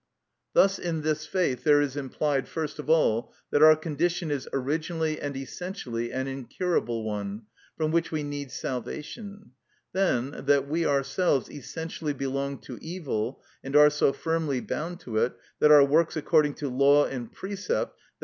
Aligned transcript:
Thus 0.53 0.79
in 0.79 1.01
this 1.03 1.27
faith 1.27 1.63
there 1.63 1.79
is 1.79 1.95
implied, 1.95 2.47
first 2.47 2.79
of 2.79 2.89
all, 2.89 3.31
that 3.51 3.61
our 3.61 3.75
condition 3.75 4.31
is 4.31 4.49
originally 4.51 5.21
and 5.21 5.37
essentially 5.37 6.11
an 6.11 6.25
incurable 6.27 7.03
one, 7.03 7.43
from 7.77 7.91
which 7.91 8.11
we 8.11 8.23
need 8.23 8.49
salvation; 8.49 9.51
then, 9.93 10.31
that 10.31 10.67
we 10.67 10.87
ourselves 10.87 11.51
essentially 11.51 12.13
belong 12.13 12.57
to 12.61 12.79
evil, 12.81 13.43
and 13.63 13.75
are 13.75 13.91
so 13.91 14.11
firmly 14.11 14.59
bound 14.59 14.99
to 15.01 15.17
it 15.17 15.33
that 15.59 15.69
our 15.71 15.85
works 15.85 16.17
according 16.17 16.55
to 16.55 16.67
law 16.69 17.05
and 17.05 17.31
precept, 17.31 17.95
_i. 17.99 18.19